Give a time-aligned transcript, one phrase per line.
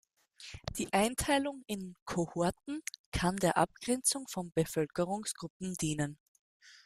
[0.79, 6.17] Die Einteilung in Kohorten kann der Abgrenzung von Bevölkerungsgruppen dienen.